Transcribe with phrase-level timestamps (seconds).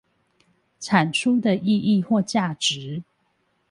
[0.79, 3.03] 產出的意義或價值